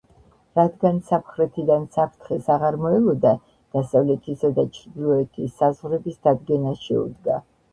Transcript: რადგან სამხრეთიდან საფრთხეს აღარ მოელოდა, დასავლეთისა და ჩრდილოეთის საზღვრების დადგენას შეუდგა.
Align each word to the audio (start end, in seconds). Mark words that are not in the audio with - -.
რადგან 0.59 0.95
სამხრეთიდან 1.09 1.85
საფრთხეს 1.97 2.49
აღარ 2.55 2.77
მოელოდა, 2.85 3.35
დასავლეთისა 3.77 4.51
და 4.61 4.67
ჩრდილოეთის 4.79 5.55
საზღვრების 5.61 6.19
დადგენას 6.27 6.83
შეუდგა. 6.89 7.39